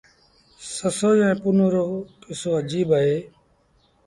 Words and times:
سسئيٚ 0.75 1.19
ائيٚݩ 1.23 1.39
پنهون 1.41 1.67
رو 1.73 1.85
ڪسو 2.23 2.49
اجيب 2.61 2.89
اهي۔ 2.97 3.17